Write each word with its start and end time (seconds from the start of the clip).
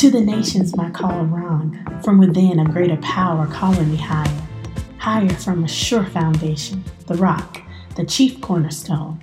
To 0.00 0.10
the 0.10 0.22
nations, 0.22 0.74
my 0.74 0.88
call 0.88 1.26
rung. 1.26 1.78
From 2.02 2.16
within, 2.16 2.58
a 2.58 2.64
greater 2.64 2.96
power 3.02 3.46
calling 3.46 3.90
me 3.90 3.98
higher. 3.98 4.42
Higher 4.96 5.28
from 5.28 5.62
a 5.62 5.68
sure 5.68 6.06
foundation, 6.06 6.82
the 7.06 7.16
rock, 7.16 7.60
the 7.96 8.06
chief 8.06 8.40
cornerstone. 8.40 9.22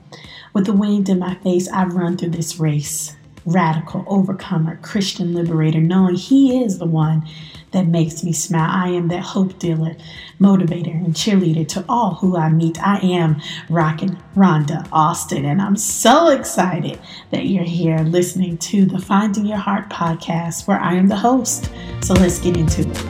With 0.54 0.68
the 0.68 0.74
wind 0.74 1.10
in 1.10 1.18
my 1.18 1.34
face, 1.34 1.68
I 1.68 1.86
run 1.86 2.16
through 2.16 2.30
this 2.30 2.60
race. 2.60 3.16
Radical, 3.48 4.04
overcomer, 4.08 4.76
Christian 4.82 5.34
liberator, 5.34 5.80
knowing 5.80 6.16
He 6.16 6.62
is 6.62 6.80
the 6.80 6.86
one 6.86 7.26
that 7.72 7.88
makes 7.88 8.22
me 8.22 8.34
smile. 8.34 8.70
I 8.70 8.90
am 8.90 9.08
that 9.08 9.22
hope 9.22 9.58
dealer, 9.58 9.96
motivator, 10.38 10.94
and 10.94 11.14
cheerleader 11.14 11.66
to 11.70 11.86
all 11.88 12.16
who 12.16 12.36
I 12.36 12.50
meet. 12.50 12.78
I 12.86 12.98
am 12.98 13.42
Rockin' 13.70 14.18
Rhonda 14.36 14.86
Austin, 14.92 15.46
and 15.46 15.62
I'm 15.62 15.78
so 15.78 16.28
excited 16.28 17.00
that 17.32 17.46
you're 17.46 17.64
here 17.64 18.00
listening 18.00 18.58
to 18.58 18.86
the 18.86 19.00
Finding 19.00 19.46
Your 19.46 19.60
Heart 19.60 19.90
podcast, 19.90 20.68
where 20.68 20.82
I 20.82 20.96
am 20.96 21.08
the 21.08 21.16
host. 21.16 21.72
So 22.02 22.16
let's 22.16 22.40
get 22.40 22.58
into 22.58 22.82
it. 22.82 23.06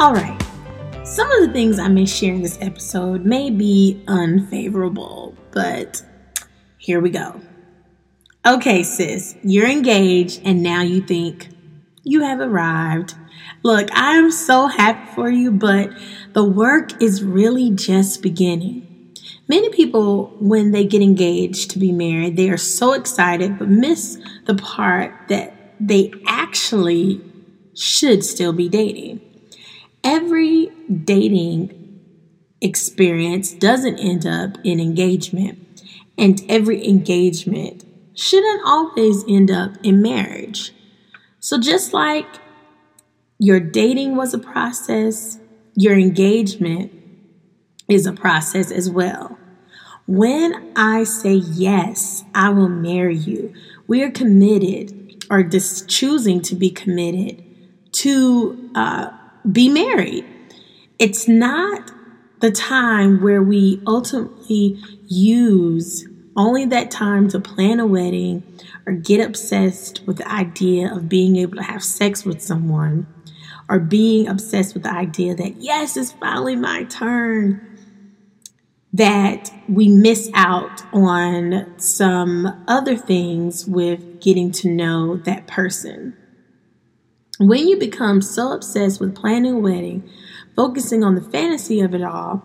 All 0.00 0.14
right. 0.14 0.36
Some 1.04 1.30
of 1.30 1.46
the 1.46 1.52
things 1.52 1.78
I 1.78 1.86
may 1.86 2.06
share 2.06 2.34
in 2.34 2.42
this 2.42 2.58
episode 2.60 3.24
may 3.24 3.50
be 3.50 4.02
unfavorable, 4.08 5.36
but 5.52 6.02
here 6.80 6.98
we 6.98 7.10
go. 7.10 7.38
Okay, 8.46 8.82
sis, 8.82 9.36
you're 9.42 9.68
engaged 9.68 10.40
and 10.44 10.62
now 10.62 10.80
you 10.80 11.02
think 11.02 11.50
you 12.04 12.22
have 12.22 12.40
arrived. 12.40 13.14
Look, 13.62 13.92
I 13.92 14.14
am 14.14 14.30
so 14.30 14.66
happy 14.66 15.14
for 15.14 15.28
you, 15.28 15.50
but 15.50 15.90
the 16.32 16.42
work 16.42 17.02
is 17.02 17.22
really 17.22 17.70
just 17.70 18.22
beginning. 18.22 19.12
Many 19.46 19.68
people, 19.68 20.34
when 20.40 20.70
they 20.70 20.86
get 20.86 21.02
engaged 21.02 21.70
to 21.72 21.78
be 21.78 21.92
married, 21.92 22.38
they 22.38 22.48
are 22.48 22.56
so 22.56 22.94
excited 22.94 23.58
but 23.58 23.68
miss 23.68 24.18
the 24.46 24.54
part 24.54 25.12
that 25.28 25.74
they 25.78 26.10
actually 26.26 27.20
should 27.74 28.24
still 28.24 28.54
be 28.54 28.70
dating. 28.70 29.20
Every 30.02 30.70
dating 31.04 31.76
experience 32.62 33.52
doesn't 33.52 33.98
end 33.98 34.24
up 34.24 34.56
in 34.64 34.80
engagement, 34.80 35.69
and 36.20 36.42
every 36.48 36.86
engagement 36.86 37.84
shouldn't 38.14 38.62
always 38.64 39.24
end 39.26 39.50
up 39.50 39.72
in 39.82 40.02
marriage. 40.02 40.72
So, 41.40 41.58
just 41.58 41.94
like 41.94 42.26
your 43.38 43.58
dating 43.58 44.14
was 44.16 44.34
a 44.34 44.38
process, 44.38 45.38
your 45.74 45.98
engagement 45.98 46.92
is 47.88 48.06
a 48.06 48.12
process 48.12 48.70
as 48.70 48.90
well. 48.90 49.38
When 50.06 50.72
I 50.76 51.04
say 51.04 51.34
yes, 51.34 52.24
I 52.34 52.50
will 52.50 52.68
marry 52.68 53.16
you, 53.16 53.54
we 53.86 54.02
are 54.02 54.10
committed 54.10 55.24
or 55.30 55.42
just 55.42 55.88
choosing 55.88 56.42
to 56.42 56.54
be 56.54 56.70
committed 56.70 57.42
to 57.92 58.70
uh, 58.74 59.10
be 59.50 59.68
married. 59.68 60.26
It's 60.98 61.26
not 61.26 61.90
the 62.40 62.50
time 62.50 63.22
where 63.22 63.42
we 63.42 63.82
ultimately 63.86 64.82
use 65.06 66.06
only 66.36 66.64
that 66.66 66.90
time 66.90 67.28
to 67.28 67.40
plan 67.40 67.80
a 67.80 67.86
wedding 67.86 68.42
or 68.86 68.92
get 68.92 69.24
obsessed 69.24 70.02
with 70.06 70.18
the 70.18 70.30
idea 70.30 70.92
of 70.92 71.08
being 71.08 71.36
able 71.36 71.56
to 71.56 71.62
have 71.62 71.82
sex 71.82 72.24
with 72.24 72.40
someone 72.40 73.06
or 73.68 73.78
being 73.78 74.28
obsessed 74.28 74.74
with 74.74 74.82
the 74.82 74.92
idea 74.92 75.34
that, 75.34 75.56
yes, 75.56 75.96
it's 75.96 76.12
finally 76.12 76.56
my 76.56 76.84
turn, 76.84 77.66
that 78.92 79.52
we 79.68 79.88
miss 79.88 80.28
out 80.34 80.82
on 80.92 81.72
some 81.78 82.64
other 82.66 82.96
things 82.96 83.66
with 83.66 84.20
getting 84.20 84.50
to 84.50 84.68
know 84.68 85.16
that 85.18 85.46
person. 85.46 86.16
When 87.38 87.68
you 87.68 87.78
become 87.78 88.20
so 88.20 88.52
obsessed 88.52 89.00
with 89.00 89.14
planning 89.14 89.54
a 89.54 89.58
wedding, 89.58 90.10
focusing 90.56 91.04
on 91.04 91.14
the 91.14 91.22
fantasy 91.22 91.80
of 91.80 91.94
it 91.94 92.02
all, 92.02 92.44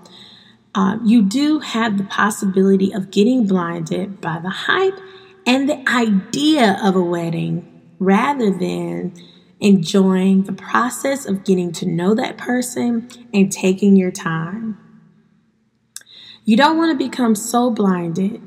uh, 0.76 0.98
you 1.04 1.22
do 1.22 1.60
have 1.60 1.98
the 1.98 2.04
possibility 2.04 2.94
of 2.94 3.10
getting 3.10 3.48
blinded 3.48 4.20
by 4.20 4.40
the 4.40 4.50
hype 4.50 5.00
and 5.48 5.70
the 5.70 5.90
idea 5.90 6.78
of 6.84 6.96
a 6.96 7.02
wedding 7.02 7.82
rather 7.98 8.52
than 8.52 9.14
enjoying 9.62 10.44
the 10.44 10.54
process 10.54 11.26
of 11.26 11.46
getting 11.46 11.72
to 11.72 11.86
know 11.86 12.14
that 12.14 12.38
person 12.38 13.10
and 13.34 13.52
taking 13.52 13.96
your 13.96 14.12
time. 14.12 14.78
You 16.44 16.58
don't 16.58 16.78
want 16.78 16.92
to 16.92 17.06
become 17.06 17.36
so 17.36 17.72
blinded 17.72 18.42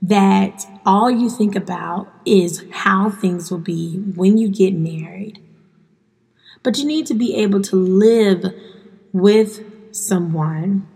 that 0.00 0.64
all 0.86 1.10
you 1.10 1.28
think 1.28 1.56
about 1.56 2.12
is 2.24 2.64
how 2.70 3.10
things 3.10 3.50
will 3.50 3.58
be 3.58 3.96
when 3.96 4.38
you 4.38 4.48
get 4.48 4.72
married. 4.72 5.40
But 6.62 6.78
you 6.78 6.86
need 6.86 7.06
to 7.06 7.14
be 7.14 7.34
able 7.36 7.60
to 7.62 7.76
live 7.76 8.54
with 9.12 9.94
someone 9.94 10.86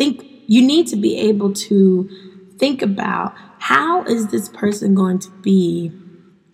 think 0.00 0.24
you 0.46 0.62
need 0.62 0.86
to 0.86 0.96
be 0.96 1.18
able 1.18 1.52
to 1.52 2.08
think 2.56 2.80
about 2.80 3.34
how 3.58 4.02
is 4.04 4.28
this 4.28 4.48
person 4.48 4.94
going 4.94 5.18
to 5.18 5.30
be 5.42 5.92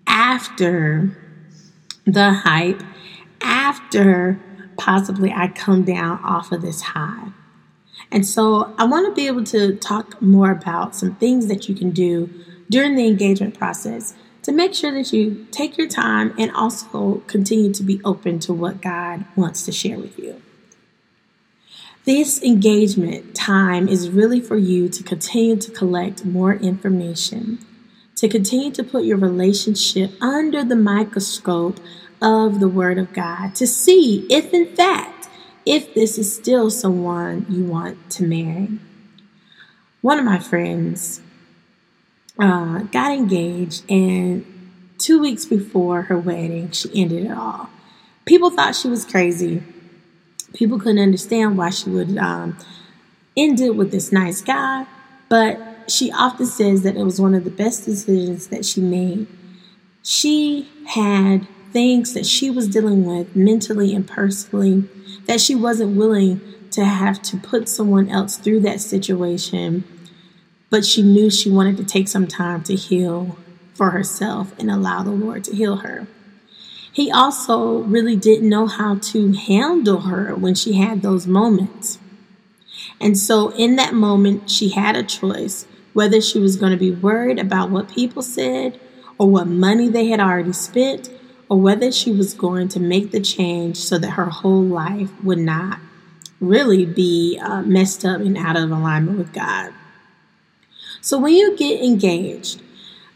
after 0.05 1.17
the 2.05 2.33
hype, 2.33 2.83
after 3.41 4.41
possibly 4.77 5.31
I 5.33 5.47
come 5.47 5.85
down 5.85 6.19
off 6.25 6.51
of 6.51 6.61
this 6.61 6.83
high. 6.83 7.29
And 8.11 8.27
so 8.27 8.75
I 8.79 8.85
want 8.85 9.07
to 9.07 9.15
be 9.15 9.29
able 9.29 9.45
to 9.45 9.77
talk 9.77 10.21
more 10.21 10.51
about 10.51 10.97
some 10.97 11.15
things 11.15 11.47
that 11.47 11.69
you 11.69 11.77
can 11.77 11.93
do 11.93 12.29
during 12.69 12.97
the 12.97 13.07
engagement 13.07 13.57
process 13.57 14.17
to 14.43 14.51
make 14.51 14.75
sure 14.75 14.91
that 14.91 15.13
you 15.13 15.47
take 15.53 15.79
your 15.79 15.89
time 15.89 16.35
and 16.37 16.51
also 16.51 17.23
continue 17.29 17.73
to 17.75 17.85
be 17.85 18.01
open 18.05 18.41
to 18.41 18.53
what 18.53 18.83
God 18.83 19.25
wants 19.37 19.65
to 19.67 19.73
share 19.73 19.99
with 19.99 20.19
you. 20.19 20.43
This 22.07 22.41
engagement 22.41 23.35
time 23.35 23.89
is 23.89 24.11
really 24.11 24.41
for 24.41 24.57
you 24.57 24.89
to 24.91 25.03
continue 25.03 25.57
to 25.57 25.73
collect 25.73 26.25
more 26.25 26.55
information, 26.55 27.59
to 28.15 28.29
continue 28.29 28.71
to 28.71 28.85
put 28.85 29.03
your 29.03 29.17
relationship 29.17 30.13
under 30.23 30.63
the 30.63 30.77
microscope 30.77 31.81
of 32.23 32.61
the 32.61 32.69
Word 32.69 32.99
of 32.99 33.13
God, 33.13 33.57
to 33.57 33.67
see 33.67 34.25
if, 34.31 34.55
in 34.55 34.67
fact, 34.77 35.29
if 35.65 35.95
this 35.95 36.17
is 36.17 36.33
still 36.33 36.71
someone 36.71 37.45
you 37.49 37.65
want 37.65 38.09
to 38.11 38.23
marry. 38.23 38.79
One 40.01 40.21
of 40.21 40.25
my 40.25 40.39
friends 40.39 41.21
uh, 42.39 42.85
got 42.85 43.11
engaged, 43.11 43.83
and 43.91 44.47
two 44.99 45.19
weeks 45.19 45.45
before 45.45 46.03
her 46.03 46.17
wedding, 46.17 46.71
she 46.71 46.89
ended 46.95 47.25
it 47.25 47.33
all. 47.33 47.69
People 48.27 48.51
thought 48.51 48.77
she 48.77 48.87
was 48.87 49.05
crazy 49.05 49.65
people 50.53 50.79
couldn't 50.79 51.03
understand 51.03 51.57
why 51.57 51.71
she 51.71 51.91
would 51.91 52.17
um, 52.19 52.57
end 53.37 53.61
it 53.61 53.77
with 53.77 53.91
this 53.91 54.13
nice 54.13 54.41
guy, 54.41 54.87
but 55.29 55.61
she 55.89 56.11
often 56.13 56.47
says 56.47 56.83
that 56.83 56.97
it 56.97 57.05
was 57.05 57.21
one 57.21 57.35
of 57.35 57.45
the 57.45 57.51
best 57.51 57.85
decisions 57.85 58.49
that 58.49 58.65
she 58.65 58.81
made. 58.81 59.27
She 60.03 60.69
had 60.87 61.47
things 61.73 62.15
that 62.15 62.27
she 62.27 62.51
was 62.51 62.69
dealing 62.69 63.05
with 63.05 63.35
mentally 63.37 63.95
and 63.95 64.07
personally 64.07 64.89
that 65.27 65.41
she 65.41 65.55
wasn't 65.55 65.97
willing 65.97 66.41
to 66.71 66.85
have 66.85 67.23
to 67.23 67.37
put 67.37 67.69
someone 67.69 68.09
else 68.09 68.37
through 68.37 68.61
that 68.61 68.81
situation, 68.81 69.85
but 70.71 70.85
she 70.85 71.03
knew 71.03 71.31
she 71.31 71.51
wanted 71.51 71.77
to 71.77 71.85
take 71.85 72.09
some 72.09 72.27
time 72.27 72.63
to 72.63 72.75
heal 72.75 73.37
for 73.75 73.91
herself 73.91 74.53
and 74.59 74.71
allow 74.71 75.03
the 75.03 75.11
Lord 75.11 75.45
to 75.45 75.55
heal 75.55 75.77
her. 75.77 76.07
He 76.97 77.11
also 77.11 77.83
really 77.83 78.17
didn't 78.17 78.49
know 78.49 78.67
how 78.67 78.95
to 78.95 79.33
handle 79.33 80.01
her 80.01 80.35
when 80.35 80.55
she 80.55 80.79
had 80.79 81.03
those 81.03 81.27
moments. 81.27 81.99
And 82.99 83.19
so, 83.19 83.51
in 83.51 83.77
that 83.77 83.93
moment, 83.93 84.49
she 84.49 84.71
had 84.71 84.97
a 84.97 85.03
choice 85.03 85.67
whether 85.93 86.23
she 86.23 86.39
was 86.39 86.57
going 86.57 86.73
to 86.73 86.79
be 86.79 86.91
worried 86.91 87.39
about 87.39 87.71
what 87.71 87.91
people 87.91 88.23
said 88.23 88.81
or 89.19 89.29
what 89.29 89.47
money 89.47 89.91
they 89.91 90.07
had 90.07 90.21
already 90.21 90.55
spent, 90.55 91.11
or 91.51 91.61
whether 91.61 91.93
she 91.93 92.13
was 92.13 92.33
going 92.33 92.69
to 92.69 92.81
make 92.81 93.11
the 93.11 93.21
change 93.21 93.77
so 93.77 93.99
that 93.99 94.13
her 94.13 94.31
whole 94.31 94.65
life 94.65 95.11
would 95.23 95.37
not 95.37 95.79
really 96.41 96.87
be 96.87 97.39
uh, 97.43 97.61
messed 97.61 98.07
up 98.07 98.23
and 98.23 98.39
out 98.39 98.57
of 98.57 98.71
alignment 98.71 99.19
with 99.19 99.35
God. 99.35 99.71
So, 101.03 101.19
when 101.19 101.35
you 101.35 101.55
get 101.59 101.85
engaged, 101.85 102.63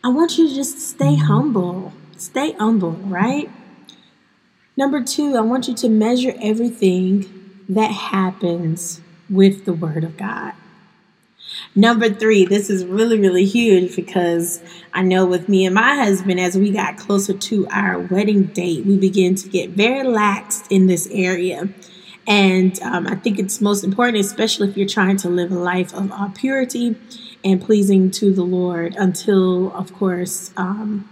I 0.05 0.11
want 0.11 0.37
you 0.37 0.51
to 0.51 0.55
just 0.55 0.81
stay 0.81 1.15
humble. 1.15 1.95
Stay 2.19 2.53
humble, 2.53 2.93
right? 2.93 3.51
Number 4.81 5.03
two, 5.03 5.37
I 5.37 5.43
want 5.43 5.69
you 5.69 5.75
to 5.75 5.91
measure 5.91 6.33
everything 6.41 7.63
that 7.69 7.91
happens 7.91 9.03
with 9.29 9.67
the 9.67 9.75
Word 9.75 10.05
of 10.05 10.17
God. 10.17 10.55
Number 11.75 12.09
three, 12.09 12.47
this 12.47 12.71
is 12.71 12.87
really, 12.87 13.21
really 13.21 13.45
huge 13.45 13.95
because 13.95 14.63
I 14.95 15.03
know 15.03 15.27
with 15.27 15.51
me 15.51 15.67
and 15.67 15.75
my 15.75 15.97
husband, 15.97 16.41
as 16.41 16.57
we 16.57 16.71
got 16.71 16.97
closer 16.97 17.35
to 17.35 17.69
our 17.69 17.99
wedding 17.99 18.45
date, 18.45 18.87
we 18.87 18.97
began 18.97 19.35
to 19.35 19.51
get 19.51 19.69
very 19.69 20.03
lax 20.03 20.67
in 20.71 20.87
this 20.87 21.07
area. 21.13 21.69
And 22.27 22.81
um, 22.81 23.07
I 23.07 23.17
think 23.17 23.39
it's 23.39 23.61
most 23.61 23.85
important, 23.85 24.25
especially 24.25 24.71
if 24.71 24.79
you're 24.79 24.89
trying 24.89 25.19
to 25.19 25.29
live 25.29 25.53
a 25.53 25.59
life 25.59 25.93
of 25.93 26.11
uh, 26.11 26.31
purity, 26.31 26.97
and 27.45 27.61
pleasing 27.61 28.11
to 28.13 28.33
the 28.33 28.45
Lord 28.45 28.95
until, 28.97 29.77
of 29.77 29.93
course, 29.93 30.53
um, 30.57 31.10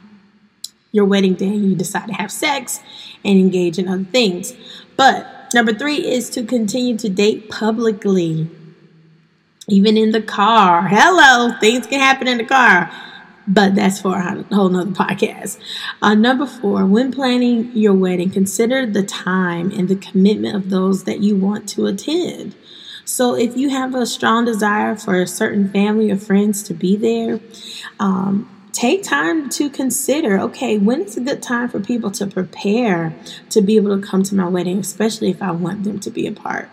your 0.98 1.06
wedding 1.06 1.34
day, 1.34 1.54
you 1.54 1.76
decide 1.76 2.08
to 2.08 2.12
have 2.12 2.32
sex 2.32 2.80
and 3.24 3.38
engage 3.38 3.78
in 3.78 3.86
other 3.86 4.02
things. 4.02 4.52
But 4.96 5.54
number 5.54 5.72
three 5.72 6.04
is 6.04 6.28
to 6.30 6.42
continue 6.42 6.98
to 6.98 7.08
date 7.08 7.48
publicly, 7.48 8.50
even 9.68 9.96
in 9.96 10.10
the 10.10 10.20
car. 10.20 10.88
Hello, 10.88 11.56
things 11.60 11.86
can 11.86 12.00
happen 12.00 12.26
in 12.26 12.38
the 12.38 12.44
car, 12.44 12.90
but 13.46 13.76
that's 13.76 14.00
for 14.00 14.16
a 14.16 14.42
whole 14.52 14.70
nother 14.70 14.90
podcast. 14.90 15.60
Uh, 16.02 16.14
number 16.14 16.46
four, 16.46 16.84
when 16.84 17.12
planning 17.12 17.70
your 17.76 17.94
wedding, 17.94 18.30
consider 18.30 18.84
the 18.84 19.04
time 19.04 19.70
and 19.70 19.88
the 19.88 19.96
commitment 19.96 20.56
of 20.56 20.68
those 20.68 21.04
that 21.04 21.20
you 21.20 21.36
want 21.36 21.68
to 21.68 21.86
attend. 21.86 22.56
So, 23.04 23.36
if 23.36 23.56
you 23.56 23.70
have 23.70 23.94
a 23.94 24.04
strong 24.04 24.44
desire 24.44 24.94
for 24.96 25.22
a 25.22 25.26
certain 25.26 25.70
family 25.70 26.10
or 26.10 26.18
friends 26.18 26.62
to 26.64 26.74
be 26.74 26.94
there, 26.94 27.40
um, 27.98 28.57
take 28.78 29.02
time 29.02 29.48
to 29.48 29.68
consider 29.68 30.38
okay, 30.38 30.78
when 30.78 31.02
is 31.02 31.16
a 31.16 31.20
good 31.20 31.42
time 31.42 31.68
for 31.68 31.80
people 31.80 32.12
to 32.12 32.26
prepare 32.26 33.12
to 33.50 33.60
be 33.60 33.76
able 33.76 34.00
to 34.00 34.06
come 34.06 34.22
to 34.22 34.36
my 34.36 34.48
wedding, 34.48 34.78
especially 34.78 35.30
if 35.30 35.42
I 35.42 35.50
want 35.50 35.82
them 35.82 35.98
to 35.98 36.10
be 36.10 36.28
a 36.28 36.32
part. 36.32 36.68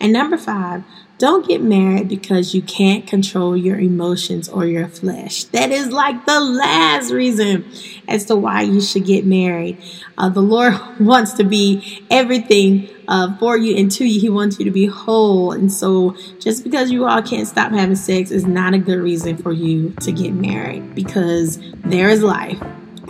And 0.00 0.14
number 0.14 0.38
five, 0.38 0.82
don't 1.18 1.46
get 1.46 1.62
married 1.62 2.08
because 2.08 2.54
you 2.54 2.62
can't 2.62 3.06
control 3.06 3.54
your 3.54 3.78
emotions 3.78 4.48
or 4.48 4.64
your 4.64 4.88
flesh. 4.88 5.44
That 5.44 5.70
is 5.70 5.92
like 5.92 6.24
the 6.24 6.40
last 6.40 7.12
reason 7.12 7.70
as 8.08 8.24
to 8.26 8.34
why 8.34 8.62
you 8.62 8.80
should 8.80 9.04
get 9.04 9.26
married. 9.26 9.76
Uh, 10.16 10.30
the 10.30 10.40
Lord 10.40 10.74
wants 10.98 11.34
to 11.34 11.44
be 11.44 12.04
everything 12.10 12.88
uh, 13.12 13.36
for 13.36 13.58
you 13.58 13.76
and 13.76 13.92
to 13.92 14.06
you. 14.06 14.18
He 14.18 14.30
wants 14.30 14.58
you 14.58 14.64
to 14.64 14.70
be 14.70 14.86
whole. 14.86 15.52
And 15.52 15.70
so, 15.70 16.16
just 16.40 16.64
because 16.64 16.90
you 16.90 17.04
all 17.06 17.22
can't 17.22 17.46
stop 17.46 17.70
having 17.70 17.94
sex 17.94 18.30
is 18.30 18.46
not 18.46 18.72
a 18.72 18.78
good 18.78 18.98
reason 18.98 19.36
for 19.36 19.52
you 19.52 19.90
to 20.00 20.10
get 20.10 20.32
married 20.32 20.94
because 20.94 21.58
there 21.84 22.08
is 22.08 22.22
life 22.22 22.60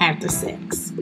after 0.01 0.29
sex. 0.29 0.93